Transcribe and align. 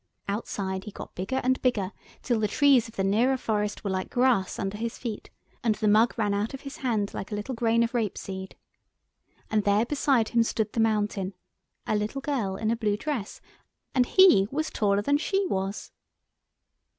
Outside 0.27 0.85
he 0.85 0.91
got 0.91 1.13
bigger 1.13 1.39
and 1.43 1.61
bigger 1.61 1.91
till 2.23 2.39
the 2.39 2.47
trees 2.47 2.87
of 2.87 2.95
the 2.95 3.03
nearer 3.03 3.37
forest 3.37 3.83
were 3.83 3.91
like 3.91 4.09
grass 4.09 4.57
under 4.57 4.75
his 4.75 4.97
feet, 4.97 5.29
and 5.63 5.75
the 5.75 5.87
mug 5.87 6.17
ran 6.17 6.33
out 6.33 6.55
of 6.55 6.61
his 6.61 6.77
hand 6.77 7.13
like 7.13 7.31
a 7.31 7.35
little 7.35 7.53
grain 7.53 7.83
of 7.83 7.93
rape 7.93 8.17
seed. 8.17 8.55
And 9.51 9.63
there 9.63 9.85
beside 9.85 10.29
him 10.29 10.41
stood 10.41 10.73
the 10.73 10.79
Mountain—a 10.79 11.95
little 11.95 12.19
girl 12.21 12.55
in 12.55 12.71
a 12.71 12.75
blue 12.75 12.97
dress—and 12.97 14.07
he 14.07 14.47
was 14.49 14.71
taller 14.71 15.03
than 15.03 15.19
she 15.19 15.45
was. 15.45 15.91